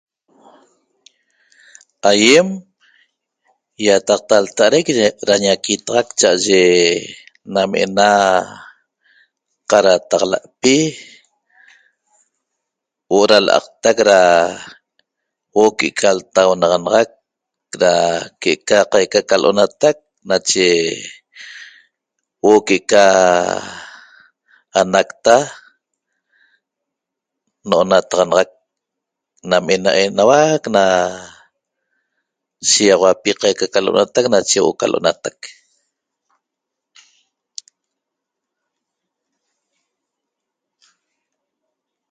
[2.09, 2.47] Aiem
[3.85, 4.87] iataqta lta'araic
[5.27, 6.61] ra ñaquitaxac cha'aye
[7.53, 8.09] nam ena
[9.71, 10.75] qatataxala'pi
[13.09, 14.21] huo'o ra la'aqtac ra
[15.53, 17.09] huo'o que'eca ltaunaxanaxac
[17.81, 17.91] ra
[18.41, 19.97] que'eca qaica ca lo'onatac
[20.29, 20.67] nache
[22.43, 23.05] huo'o que'eca
[24.81, 25.35] anacta
[27.69, 28.49] no'onataxanaxac
[29.49, 30.83] nam ena enauac na
[32.69, 35.37] shigaxauapi qaica ca lo'onatac nache huo'o ca lo'onatac